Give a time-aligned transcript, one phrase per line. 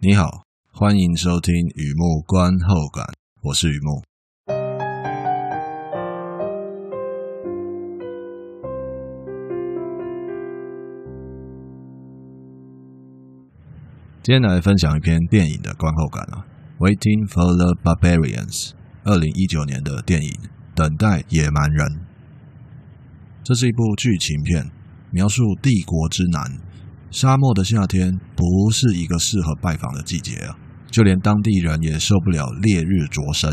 [0.00, 3.04] 你好，欢迎收听雨木观后感，
[3.42, 4.00] 我是雨木。
[14.22, 16.46] 今天来分享一篇电影的观后感啊，
[16.80, 18.68] 《Waiting for the Barbarians》，
[19.02, 20.30] 二零一九年的电影
[20.76, 21.86] 《等待野蛮人》。
[23.42, 24.70] 这是一部剧情片，
[25.10, 26.67] 描述帝国之难。
[27.10, 30.54] 沙漠的夏天不是一个适合拜访的季节啊，
[30.90, 33.50] 就连当地人也受不了烈日灼身。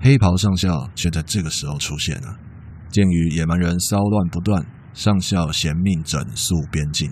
[0.00, 2.36] 黑袍上校却在这个时候出现了。
[2.88, 4.64] 鉴于野蛮人骚乱不断，
[4.94, 7.10] 上校嫌命整肃边境。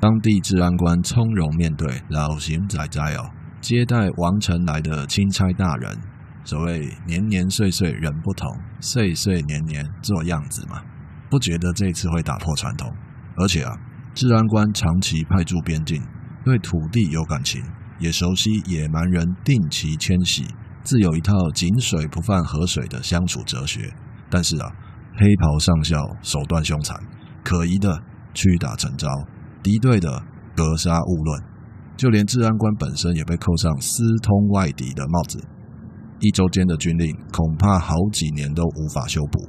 [0.00, 5.96] 当地治安官从容面对老神在在哦，接待王城来的钦差大人。
[6.44, 10.82] 所谓年年岁岁人不同，岁岁年年做样子嘛，
[11.30, 12.92] 不觉得这次会打破传统，
[13.36, 13.72] 而且啊。
[14.14, 16.02] 治安官长期派驻边境，
[16.44, 17.62] 对土地有感情，
[17.98, 20.44] 也熟悉野蛮人定期迁徙，
[20.84, 23.90] 自有一套井水不犯河水的相处哲学。
[24.30, 24.70] 但是啊，
[25.16, 26.96] 黑袍上校手段凶残，
[27.42, 28.02] 可疑的
[28.34, 29.08] 屈打成招，
[29.62, 30.22] 敌对的
[30.54, 31.42] 格杀勿论，
[31.96, 35.42] 就连治安官本身也被扣上私通外敌的帽子。
[36.20, 39.48] 一周间的军令，恐怕好几年都无法修补。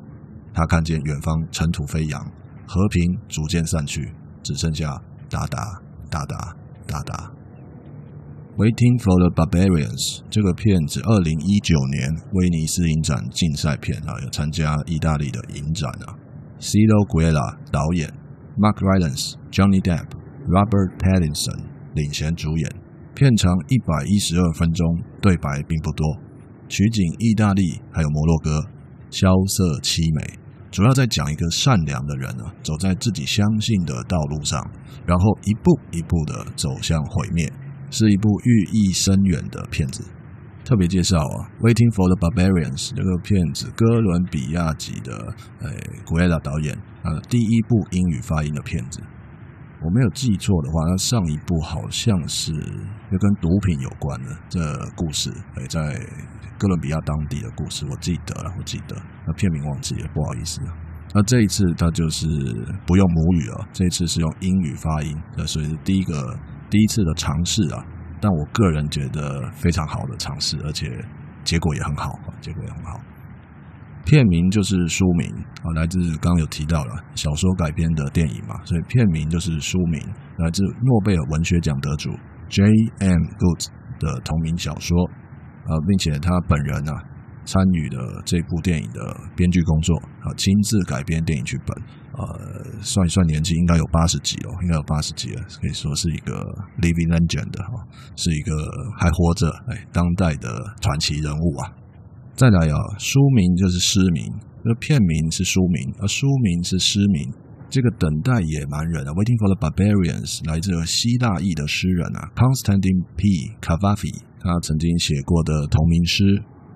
[0.54, 2.22] 他看见远方尘土飞扬，
[2.66, 4.14] 和平逐渐散去。
[4.44, 6.56] 只剩下哒哒哒哒
[6.86, 7.32] 哒哒。
[8.56, 16.14] Waiting for the Barbarians 这个片子，二零一九年威尼斯影展竞赛片啊，有参加意大利的影展啊。
[16.60, 18.08] Ciro Guerra 导演
[18.56, 20.06] ，Mark Rylance、Johnny Depp、
[20.48, 22.70] Robert Pattinson 领衔主演。
[23.16, 26.18] 片长一百一十二分钟，对白并不多，
[26.68, 28.62] 取景意大利还有摩洛哥，
[29.10, 30.43] 萧瑟凄美。
[30.74, 34.60] 主要在讲一个善良的人啊，走在自己相信的道路上，
[35.06, 37.48] 然后一步一步的走向毁灭，
[37.92, 40.04] 是一部寓意深远的片子。
[40.66, 45.14] 特别介绍啊，《Waiting for the Barbarians》这个片子，哥伦比亚籍的
[45.60, 45.78] 诶
[46.08, 49.00] 古埃拉导演呃，第一部英语发音的片子。
[49.84, 54.60] 我没有记错的话，他上一部好像是又跟毒品有关的这
[54.96, 56.00] 故事，诶，在。
[56.56, 58.96] 哥伦比亚当地的故事，我记得了，我记得，
[59.28, 60.62] 那片名忘记了，不好意思。
[61.14, 62.26] 那这一次他就是
[62.86, 66.40] 不用母语了，这一次是用英语发音，所以是第一个
[66.70, 67.84] 第一次的尝试啊。
[68.22, 71.04] 但我个人觉得非常好的尝试，而且
[71.44, 72.98] 结果也很好，结果也很好。
[74.06, 75.28] 片名就是书名
[75.64, 80.02] 啊，来自刚刚有提到了小说改编的电影嘛，所以片名就是书名，
[80.38, 82.10] 来自诺贝尔文学奖得主
[82.50, 83.24] J.M.
[83.40, 83.62] Good
[84.00, 85.10] 的同名小说。
[85.64, 86.94] 啊，并且他本人啊，
[87.46, 91.84] 参与了这部电影的编剧工作啊，亲自改编电影剧本。
[92.12, 96.44] 呃，算一算年纪，应该有八十几哦，应该有八十几了，可以说是一个
[96.82, 97.88] living legend 哈，
[98.18, 98.52] 是一个
[99.00, 100.50] 还活着哎，当代的
[100.82, 101.83] 传奇人物啊。
[102.36, 104.26] 再来啊，书名就是诗名，
[104.66, 107.32] 那片名是书名，而书名是诗名。
[107.70, 113.50] 这个等待野蛮人啊，Waiting for the Barbarians，来自希腊裔的诗人啊，Constantine P.
[113.62, 114.14] Cavafy。
[114.42, 116.26] 他曾经写过的同名诗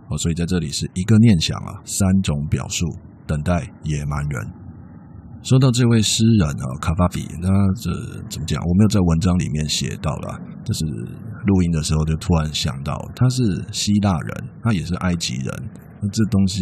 [0.10, 2.86] 哦，所以在这里是一个念想啊，三种表述，
[3.28, 4.48] 等待野蛮人。
[5.44, 7.92] 说到这位诗人啊，卡法比，那这
[8.30, 8.62] 怎么讲？
[8.64, 10.86] 我没有在文章里面写到了，就是
[11.48, 13.42] 录音的时候就突然想到，他是
[13.72, 15.70] 希腊人，他也是埃及人。
[16.00, 16.62] 那这东西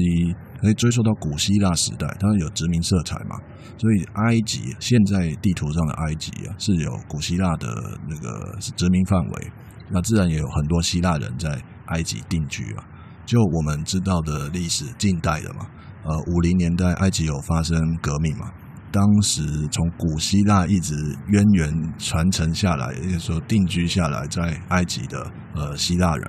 [0.62, 3.35] 可以追溯到古希腊时代，他有殖民色彩嘛？
[3.78, 7.68] 所以埃及现在地图上的埃及啊，是有古希腊的
[8.07, 9.51] 那个殖民范围。
[9.91, 12.84] 那自然也有很多希腊人在埃及定居啊。
[13.25, 15.67] 就我们知道的历史，近代的嘛，
[16.03, 18.50] 呃，五零年代埃及有发生革命嘛。
[18.95, 20.95] 当时从古希腊一直
[21.28, 26.25] 渊源传承下来，也就是说定居下来在埃及的呃希腊人，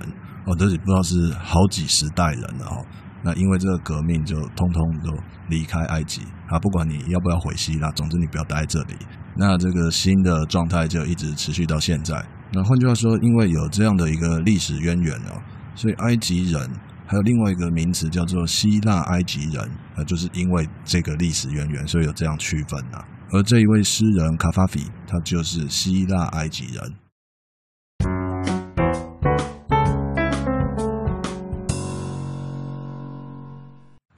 [0.47, 2.85] 哦，这里不知道是好几十代人了哦。
[3.23, 5.17] 那因为这个革命，就通通都
[5.49, 8.97] 离开埃及啊，不管你要不要回希腊，总之你不要待在这里。
[9.37, 12.21] 那这个新的状态就一直持续到现在。
[12.53, 15.39] 那换句话说，因为有这样的一个历史渊源哦，
[15.77, 16.69] 所以埃及人
[17.09, 22.99] 还有另外一个名词叫做希腊埃及人，呃，就是因为这个历史渊源，所以有这样区分呐。
[23.31, 26.95] 而这一位诗人卡法菲，他就是希腊埃及人。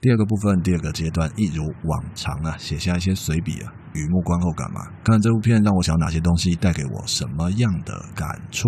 [0.01, 4.81] 第二个部分，第二个阶段，一如往常啊，写下一些随笔啊，雨木观后感嘛。
[5.03, 8.67] 看这部片让我想哪些东西，带给我什么样的感触？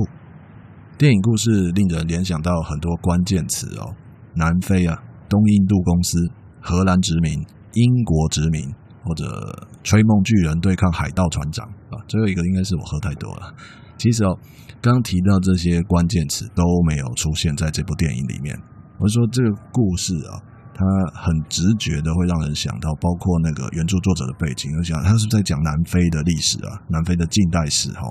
[0.97, 3.95] 电影故事令人联想到很多关键词哦，
[4.33, 4.97] 南非啊，
[5.29, 6.17] 东印度公司、
[6.59, 7.33] 荷兰殖民、
[7.73, 8.63] 英国殖民、
[9.03, 13.53] 或者吹梦巨人对抗海盗船长啊，最后一个应该是我喝太多了。
[13.97, 14.37] 其实哦，
[14.81, 18.57] 刚提到这些关键词都没有出现在这部电影里面。
[18.97, 20.41] 我是说这个故事啊，
[20.73, 28.01] 它很直觉的会让人想到，包括那个原著作者的背景，我想他是在讲南非的历史啊，南非的近代史哈。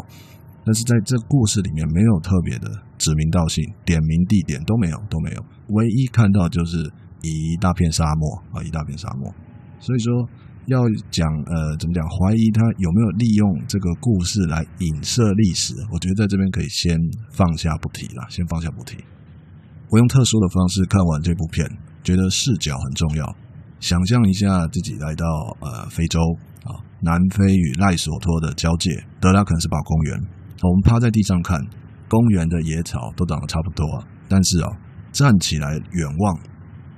[0.64, 2.68] 但是在这故事里面没有特别的
[2.98, 6.76] 指名道姓、点名地点都没有都没有，唯一看到就是
[7.22, 9.32] 一大片沙漠啊，一大片沙漠。
[9.80, 10.12] 所以说
[10.66, 10.78] 要
[11.10, 16.96] 讲呃怎么讲，怀疑他有没有利用这个故事来影射历史，我觉得在这边可以先
[17.32, 19.02] 放下不提了，先放下不提。
[19.88, 21.66] 我用特殊的方式看完这部片，
[22.04, 23.34] 觉得视角很重要。
[23.80, 25.24] 想象一下自己来到
[25.60, 26.20] 呃非洲
[26.64, 30.20] 啊，南非与赖索托的交界，德拉肯斯堡公园。
[30.68, 31.58] 我们趴在地上看，
[32.08, 34.04] 公园的野草都长得差不多啊。
[34.28, 34.68] 但是啊，
[35.10, 36.38] 站起来远望，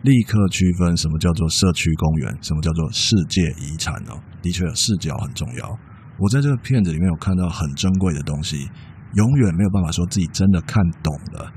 [0.03, 4.21] 立刻区分什么叫做社区公园，什么叫做世界遗产哦。
[4.43, 5.79] 的确，视角很重要。
[6.19, 8.69] 我在这个片子里面有看到很珍贵的东西，
[9.15, 11.53] 永远没有办法说自己真的看懂了。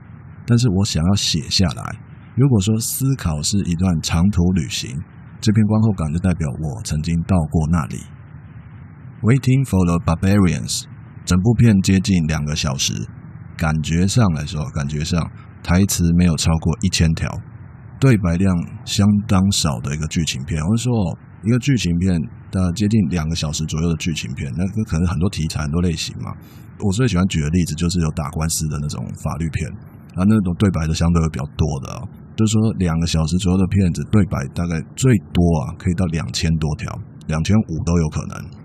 [0.45, 1.83] 但是我想要写下来。
[2.35, 4.95] 如果说思考是一段长途旅行，
[5.41, 7.97] 这篇观后感就代表我曾经到过那里。
[9.21, 10.83] Waiting for the Barbarians，
[11.25, 12.93] 整部片接近两个小时，
[13.57, 15.19] 感觉上来说，感觉上
[15.63, 17.27] 台词没有超过一千条，
[17.99, 18.55] 对白量
[18.85, 20.61] 相当少的一个剧情片。
[20.63, 20.93] 我是说，
[21.43, 26.31] 一个剧情片，大接近两个小时左右的剧情片，那可能很多题材、很多类型嘛。
[26.79, 29.67] 我最喜欢举的例子就是有打官司的那种法律片。
[30.15, 31.99] 啊，那种对白的相对会比较多的啊，
[32.37, 36.87] 就是说两个小时左右的片子，对白大概最多啊，可以到两千多条，
[37.27, 38.64] 两千五都有可能。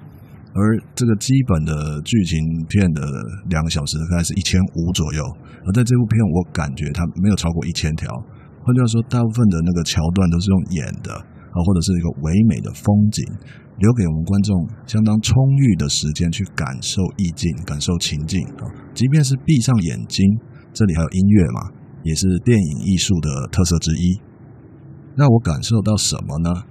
[0.53, 3.03] 而这个基本的剧情片的
[3.49, 5.23] 两个小时大概是一千五左右，
[5.67, 8.11] 而在这部片我感觉它没有超过一千条。
[8.63, 13.25] 换句话说，大部分的那个桥段都是用演的啊，或者是一个唯美的风景，
[13.79, 18.41] 留给我们观众相当充裕的时间去感受意境、感受情境，
[18.95, 20.27] 即便是闭上眼睛。
[20.73, 21.61] 这里还有音乐嘛，
[22.05, 24.21] 也是电影艺术的特色之一。
[25.17, 26.63] 那我感受到什么呢？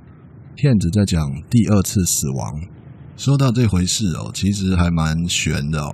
[0.55, 2.53] 骗子在讲第二次死亡，
[3.19, 5.93] 说到这回事哦，其实还蛮悬的哦。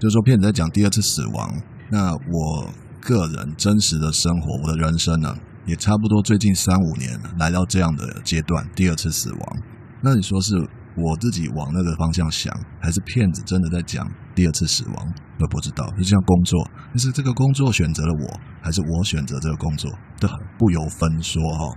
[0.00, 1.48] 就是说骗子在讲第二次死亡，
[1.88, 2.68] 那我
[3.00, 5.32] 个人真实的生活，我的人生呢，
[5.66, 9.62] 也差不多最近三五年来到这样的阶段，第二次死亡。
[10.02, 10.52] 那你说是？
[10.96, 15.14] 我自己往那个方向想，还是骗子真的在讲第二次死亡？
[15.40, 15.84] 我不知道。
[15.98, 21.76] 就像工作，但是这个工作选择了我，还是我选择这个工作，都很不由分说哈。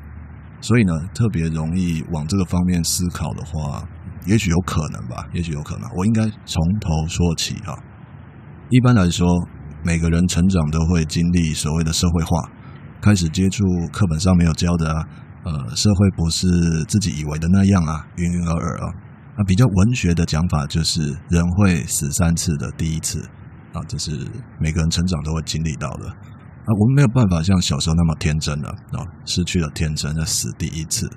[0.61, 3.83] 所以呢，特别容易往这个方面思考的话，
[4.27, 5.89] 也许有可能吧，也许有可能。
[5.95, 7.73] 我应该从头说起啊。
[8.69, 9.27] 一般来说，
[9.83, 12.49] 每个人成长都会经历所谓的社会化，
[13.01, 15.07] 开始接触课本上没有教的啊，
[15.43, 16.47] 呃，社会不是
[16.87, 18.87] 自己以为的那样啊，云云而尔啊。
[19.37, 23.21] 啊，比较文学的讲法就是人会死三次的第一次
[23.71, 24.11] 啊，这是
[24.59, 26.69] 每个人成长都会经历到的啊。
[26.77, 31.07] 我们没有办法像小时候那么天真了啊，失去了天真，要死第一次。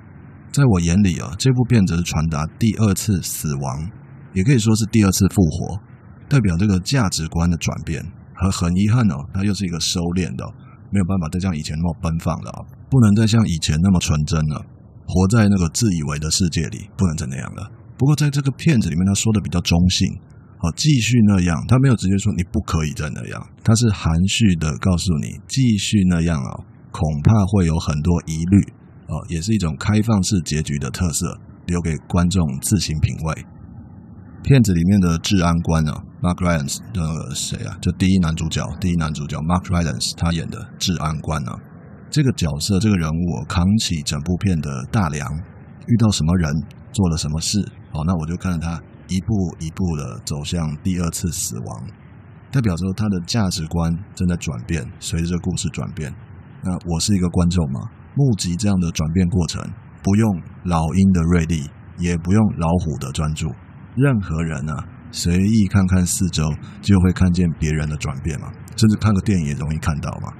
[0.51, 3.89] 在我眼里啊，这部片子是传达第二次死亡，
[4.33, 5.79] 也可以说是第二次复活，
[6.27, 8.03] 代表这个价值观的转变。
[8.33, 10.43] 和很遗憾哦，它又是一个收敛的，
[10.89, 12.49] 没有办法再像以前那么奔放了，
[12.89, 14.65] 不能再像以前那么纯真了，
[15.05, 17.69] 活在那个自以为的世界里，不能再那样了。
[17.99, 20.09] 不过，在这个片子里面，他说的比较中性，
[20.57, 26.51] 好，继续那样，他没有直接说你不可以再那样，他是含蓄的告诉你继续那样啊，
[26.89, 28.57] 恐怕会有很多疑虑，
[29.11, 31.37] 哦，也是一种开放式结局的特色，
[31.67, 33.45] 留给观众自行品味。
[34.41, 37.77] 片子里面的治安官啊，Mark Rylance 的谁啊？
[37.81, 41.59] 就第一男主角，第一男主角 Mark Rylance 他演的治安官啊，
[42.09, 45.29] 这个角色，这个人物扛起整部片的大梁，
[45.87, 46.49] 遇到什么人，
[46.93, 47.59] 做了什么事。
[47.91, 51.83] 好，那我就看着他一步一步的走向第二次死亡，
[52.49, 56.11] 代表着他的价值观正在转变，随着故事转变。
[56.63, 57.81] 那我是一个观众嘛，
[58.15, 59.61] 目击这样的转变过程，
[60.03, 63.49] 不用老鹰的锐利，也不用老虎的专注，
[63.95, 66.49] 任何人啊，随意看看四周，
[66.81, 70.33] 就会看见别人的转变嘛，甚至看个电影也容易看到嘛。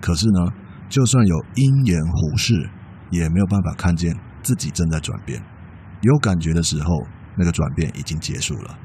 [0.00, 0.52] 可是呢，
[0.88, 2.68] 就算有鹰眼虎视，
[3.10, 5.40] 也没有办法看见自己正在转变。
[6.00, 7.06] 有感觉的时候，
[7.38, 8.76] 那个转变已经结束了。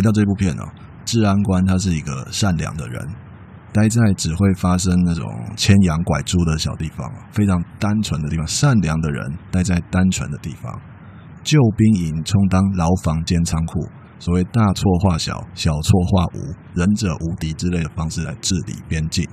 [0.00, 0.64] 回到这部片哦，
[1.04, 3.06] 治安官他是一个善良的人，
[3.70, 5.26] 待在只会发生那种
[5.58, 8.46] 牵羊拐猪的小地方，非常单纯的地方。
[8.46, 10.72] 善良的人待在单纯的地方，
[11.44, 13.78] 救兵营充当牢房兼仓库，
[14.18, 19.28] 所谓大错化小，小错化无，仁者无敌之类的方式来治理边境。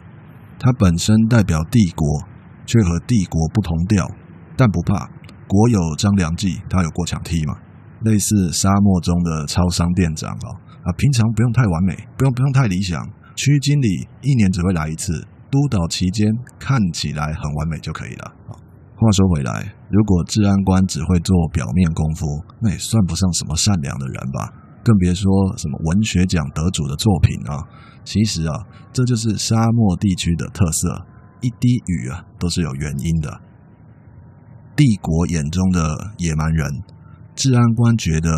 [0.59, 2.05] 他本身代表帝国，
[2.65, 4.05] 却和帝国不同调，
[4.57, 5.07] 但不怕。
[5.47, 7.55] 国有张良计，他有过墙梯嘛？
[8.01, 10.49] 类似沙漠中的超商店长哦，
[10.83, 13.01] 啊，平常不用太完美，不用不用太理想。
[13.35, 15.13] 区经理一年只会来一次，
[15.51, 18.33] 督导期间看起来很完美就可以了。
[18.95, 22.25] 话说回来，如果治安官只会做表面功夫，
[22.59, 24.51] 那也算不上什么善良的人吧？
[24.83, 27.61] 更别说什么文学奖得主的作品啊。
[28.03, 31.05] 其实啊，这就是沙漠地区的特色，
[31.41, 33.39] 一滴雨啊都是有原因的。
[34.75, 36.65] 帝国眼中的野蛮人，
[37.37, 38.29] 治安官觉得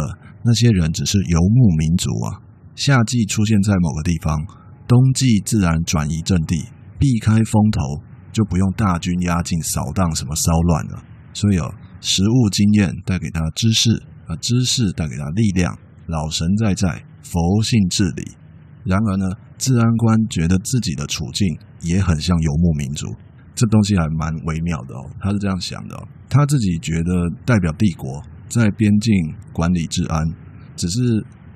[0.43, 2.43] 那些人只是游牧民族啊。
[2.75, 4.37] 夏季出现在某个地方，
[4.85, 6.65] 冬季自然转移阵地，
[6.99, 8.03] 避开风头，
[8.33, 11.01] 就不用大军压境扫荡什么骚乱了。
[11.33, 11.65] 所以啊，
[12.01, 13.89] 实务经验带给他知识
[14.27, 15.73] 啊，知识带给他力量，
[16.07, 18.35] 老神在在，佛性治理。
[18.83, 21.47] 然而呢，治安官觉得自己的处境
[21.81, 23.07] 也很像游牧民族。
[23.55, 29.13] 这东西还蛮微妙的哦，他是这样想的哦，他自己觉得代表帝国在边境
[29.53, 30.25] 管理治安，
[30.75, 30.99] 只是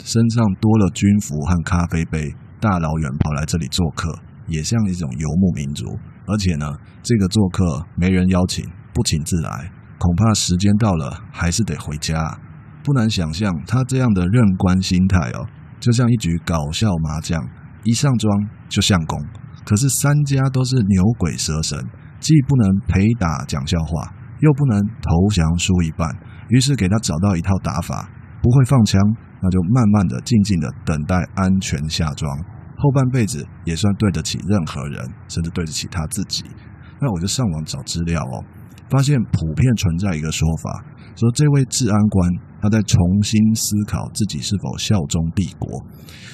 [0.03, 2.31] 身上多了军服和咖啡杯，
[2.61, 4.13] 大老远跑来这里做客，
[4.47, 5.85] 也像一种游牧民族。
[6.25, 6.71] 而且呢，
[7.01, 12.39] 这个做客没人邀请，不请自来，恐怕时间到了还是得回家。
[12.83, 15.47] 不难想象，他这样的任官心态哦，
[15.79, 17.41] 就像一局搞笑麻将，
[17.83, 19.19] 一上庄就相公。
[19.65, 21.79] 可是三家都是牛鬼蛇神，
[22.19, 26.09] 既不能陪打讲笑话，又不能投降输一半，
[26.49, 28.09] 于是给他找到一套打法：
[28.41, 28.99] 不会放枪，
[29.41, 32.29] 那就慢慢的、静静的等待安全下庄，
[32.77, 36.43] 后半辈子也算对得起任何人，甚至对得起他自己。
[36.99, 38.43] 那我就上网找资料哦，
[38.89, 40.85] 发现普遍存在一个说法，
[41.15, 42.29] 说这位治安官
[42.61, 45.83] 他在重新思考自己是否效忠帝国。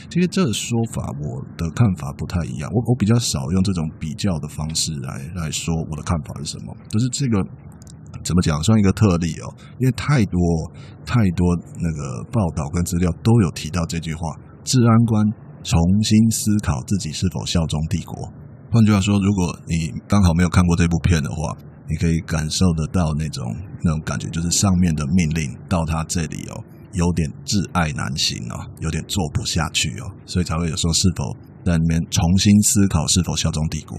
[0.09, 2.69] 其实这说法，我的看法不太一样。
[2.73, 6.75] 我我比较少用这种比较的方式来来说我的看法是什么。
[6.87, 7.45] 就是这个
[8.23, 10.39] 怎么讲，算一个特例哦，因为太多
[11.05, 14.21] 太多那个报道跟资料都有提到这句话：
[14.63, 15.25] 治安官
[15.63, 18.31] 重新思考自己是否效忠帝国。
[18.71, 21.57] 换句话说，如果你刚好没有看过这部片的话，
[21.89, 23.43] 你可以感受得到那种
[23.83, 26.63] 那种感觉，就是上面的命令到他这里哦。
[26.93, 31.23] 有点挚爱难行哦，有点做不下去哦，所以才会有说是否
[31.63, 33.95] 在里面重新思考是否效忠帝国。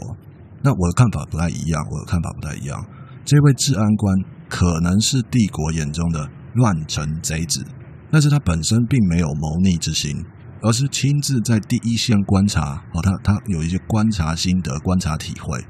[0.61, 2.85] 那我的看法不太一样，我的看法不太一样。
[3.25, 4.17] 这位治安官
[4.49, 7.65] 可能是帝国眼中的乱臣贼子，
[8.11, 10.25] 但是他本身并没有谋逆之心，
[10.63, 15.65] 而是亲自在第一线观察哦，他他有一些观察心得、观察体会。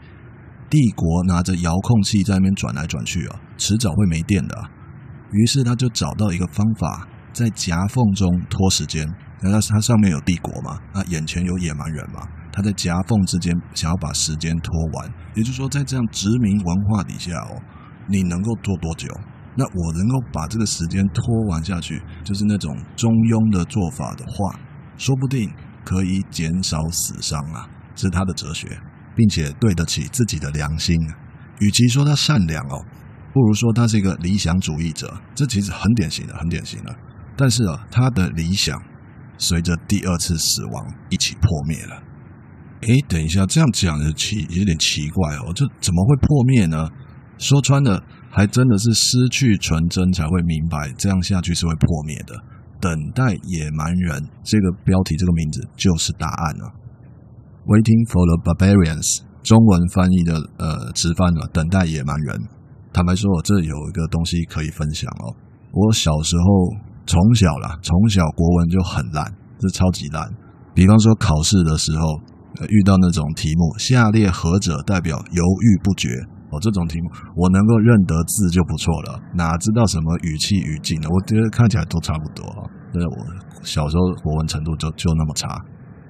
[0.71, 4.57] 帝国拿着遥控器在那边转来转去啊，迟早会没电的。
[5.33, 9.07] 于是他就找到一个方法，在夹缝中拖时间。
[9.43, 10.79] 那他上面有帝国嘛？
[10.95, 12.21] 那眼前有野蛮人嘛？
[12.53, 15.11] 他在夹缝之间想要把时间拖完。
[15.35, 17.61] 也就是说，在这样殖民文化底下哦，
[18.09, 19.09] 你能够做多久？
[19.57, 24.59] 那我能够把这个时间拖完下去，就是那种中庸的做法的话，
[24.97, 25.51] 说不定
[25.85, 27.69] 可以减少死伤啊。
[27.95, 28.79] 这是他的哲学，
[29.15, 30.97] 并且对得起自己的良心。
[31.59, 32.85] 与其说他善良哦。
[33.33, 36.93] 不如说他是一个理想主义者，这其实很典型的，很典型的。
[37.37, 38.77] 但是啊，他的理想
[39.39, 42.03] 随着第二次死亡一起破灭了。
[42.83, 46.89] 诶，等一下，这样讲的奇有点奇怪哦，这怎么会破灭呢？
[47.37, 52.35] 说穿了，还真的是失去纯真才会明白，这样下去是会破灭的。
[52.81, 56.73] 等待野蛮人这个标题，这个名字就是答案了。
[57.67, 62.41] Waiting for the barbarians，中文翻译的呃直翻了，等待野蛮人。
[62.93, 65.37] 坦白说，我这有一个东西可以分享哦。
[65.73, 66.45] 我小时候
[67.07, 69.25] 从小啦，从小国文就很烂，
[69.61, 70.27] 是超级烂。
[70.75, 72.21] 比方说考试的时候，
[72.69, 76.09] 遇到那种题目，下列何者代表犹豫不决？
[76.51, 81.09] 哦，这种题目我能够认得字就不错了，哪知道什么语气语境呢？
[81.09, 82.67] 我觉得看起来都差不多啊。
[82.93, 83.17] 那我
[83.63, 85.47] 小时候国文程度就就那么差。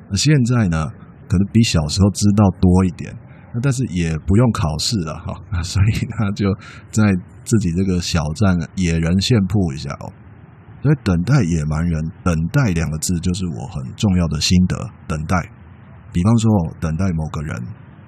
[0.09, 0.87] 那现在呢，
[1.29, 3.15] 可能比小时候知道多一点。
[3.53, 6.47] 那但是也不用考试了哈，所以他就
[6.91, 7.13] 在
[7.45, 10.09] 自己这个小站野人现铺一下哦。
[10.81, 14.89] 所以等待野蛮人，等待两个字就是我很重要的心得。
[15.07, 15.37] 等待，
[16.13, 16.51] 比方说
[16.81, 17.63] 等待某个人，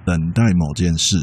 [0.05, 1.17] 等待某件事，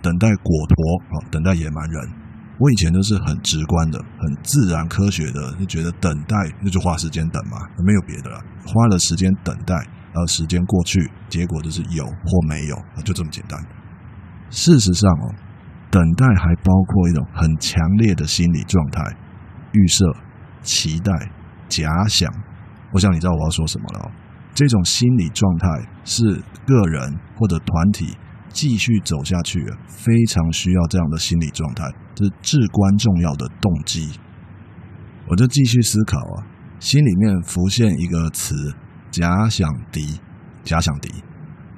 [0.00, 2.10] 等待果陀啊，等待野蛮人。
[2.58, 8.38] 我以前都是很直观的、很自然科学的，就觉得等待那就花时间等嘛，没有别的了。
[8.66, 9.74] 花了时间等待，
[10.14, 13.58] 呃，时间过去，结果就是有或没有，就这么简单。
[14.50, 15.34] 事实上哦，
[15.90, 19.02] 等待还包括一种很强烈的心理状态，
[19.72, 20.04] 预设、
[20.62, 21.12] 期待、
[21.68, 22.32] 假想。
[22.92, 24.12] 我想你知道我要说什么了。
[24.54, 25.68] 这种心理状态
[26.04, 28.16] 是个人或者团体。
[28.54, 34.10] 继续走下去，非常需要这样的心理状态，这是至关重要的动机。
[35.26, 36.44] 我就继续思考啊，
[36.78, 38.54] 心里面浮现一个词：
[39.10, 40.20] 假想敌。
[40.62, 41.08] 假想敌，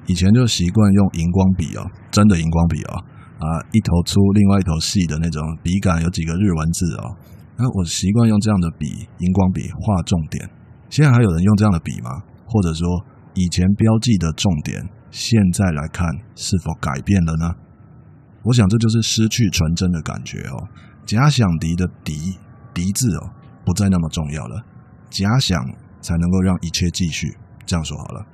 [0.08, 2.98] 以前就习惯用荧光笔啊，真的荧光笔啊，
[3.38, 7.06] 啊，一头粗，另外一头细的那种笔杆，有几个日文字啊。
[7.56, 10.50] 那我习惯用这样的笔，荧光笔画重点。
[10.90, 12.10] 现在还有人用这样的笔吗？
[12.54, 12.86] 或者说，
[13.34, 14.80] 以前标记的重点？
[15.10, 16.06] 现在来看，
[16.36, 17.50] 是否改变了呢？
[18.44, 20.68] 我想这就是失去纯真的感觉哦。
[21.04, 22.38] 假想敌的敌
[22.72, 23.30] 敌字哦，
[23.64, 24.62] 不再那么重要了。
[25.10, 25.60] 假想
[26.00, 27.36] 才能够让一切继续。
[27.66, 28.24] 这样说好了，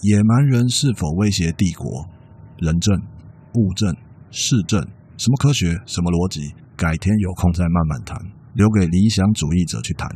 [0.00, 2.08] 野蛮人是否威胁帝国？
[2.60, 2.96] 人证、
[3.56, 3.94] 物证、
[4.30, 4.80] 事证，
[5.18, 6.54] 什么科学，什么逻辑？
[6.76, 8.16] 改天有空再慢慢谈，
[8.54, 10.08] 留给理想主义者去谈。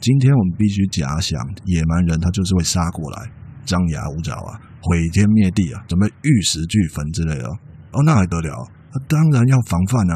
[0.00, 3.30] 今天我们必须假想，野蛮人他就是会杀过来。
[3.64, 7.48] 张牙舞爪啊，毁天灭地啊，准备玉石俱焚之类的
[7.92, 8.50] 哦，那还得了？
[8.94, 10.14] 那当然要防范啊！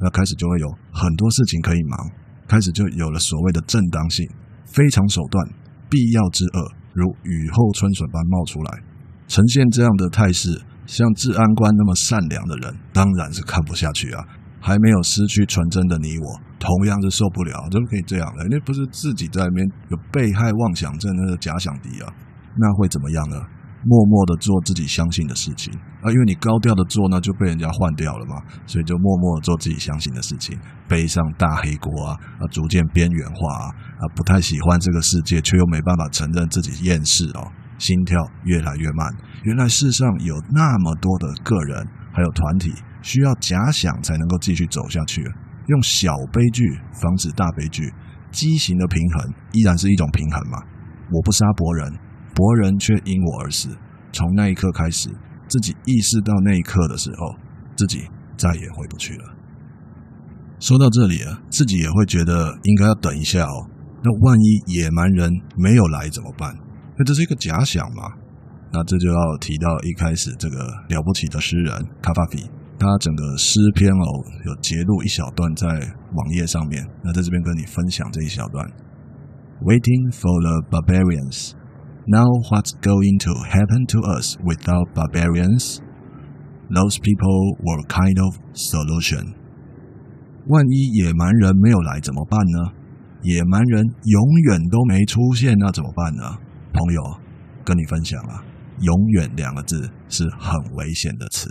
[0.00, 2.10] 那开始就会有很多事情可以忙，
[2.46, 4.26] 开始就有了所谓的正当性、
[4.64, 5.46] 非常手段、
[5.90, 8.82] 必要之恶，如雨后春笋般冒出来，
[9.26, 10.62] 呈现这样的态势。
[10.86, 14.24] 像治安官那么善良的人，当然是看不下去啊！
[14.66, 16.26] 还没有失去纯真的你我，
[16.58, 18.42] 同样是受不了，怎么可以这样呢？
[18.50, 22.10] 那不是自己在那边有被害妄想症，那个假想敌啊！
[22.58, 23.36] 那会怎么样呢？
[23.84, 37.46] 默默的做自己相信的事情啊，因为你高调的做呢，就被人家换掉了嘛，所以就默默的做自己相信的事情，背上大黑锅啊，啊，逐渐边缘化啊，啊，不太喜欢这个世界，却又没办法承认自己厌世哦，
[37.78, 39.14] 心跳越来越慢。
[39.44, 42.74] 原来世上有那么多的个人还有团体
[43.06, 45.22] 需要假想才能够继续走下去，
[45.68, 46.66] 用小悲剧
[47.00, 47.88] 防止大悲剧，
[48.32, 50.58] 畸形的平衡依然是一种平衡嘛。
[51.12, 51.92] 我不杀伯人。
[52.34, 53.68] 伯人却因我而死。
[54.12, 55.08] 从那一刻开始，
[55.48, 57.34] 自己意识到那一刻的时候，
[57.76, 58.02] 自己
[58.36, 59.24] 再也回不去了。
[60.58, 63.70] 说到这里啊，自己也会觉得应该要等一下哦。
[64.02, 66.52] 那万一野蛮人没有来怎么办？
[66.98, 68.02] 那这是一个假想嘛？
[68.72, 72.42] 那这就要提到一开始这个了不起的诗人卡法菲，
[72.78, 76.84] 他整个诗篇哦，有截录一小段在网页上面。
[77.02, 78.64] 那在这边跟你分享这一小段
[79.62, 81.52] ：Waiting for the barbarians。
[82.06, 85.80] Now what's going to happen to us without barbarians?
[86.70, 89.34] Those people were kind of solution.
[90.46, 92.72] 万一野蛮人没有来怎么办呢？
[93.22, 96.38] 野蛮人永远都没出现，那怎么办呢？
[96.72, 97.02] 朋友，
[97.64, 98.44] 跟你分享啊，
[98.80, 101.48] 永远两个字是很危险的词。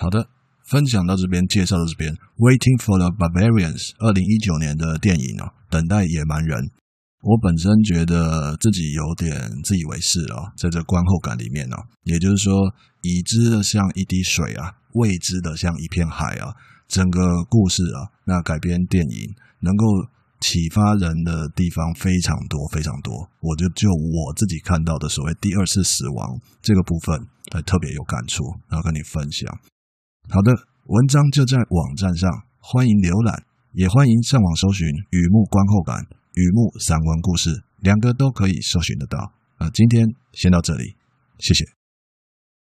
[0.00, 0.26] 好的。
[0.64, 6.70] 分享到这边，介绍到这边，《Waiting for the Barbarians》二零一九年的电影哦，等待野蛮人。
[7.22, 9.34] 我本身觉得自己有点
[9.64, 12.54] 自以为是哦，在这观后感里面哦，也就是说，
[13.02, 16.54] 已知的像一滴水啊，未知的像一片海啊，
[16.86, 19.84] 整个故事啊，那改编电影能够
[20.38, 23.28] 启发人的地方非常多非常多。
[23.40, 29.50] 我就就我自己看到的所谓第二次死亡这个部分，还特别有感触，然后跟你分享。
[30.28, 30.52] 好的，
[30.84, 32.30] 文章就在网站上，
[32.60, 39.32] 欢迎浏览，也欢迎上网搜寻“雨幕观后感”“雨幕散文故事”，两个都可以搜寻得到。
[39.56, 40.94] 啊，今天先到这里，
[41.38, 41.79] 谢谢。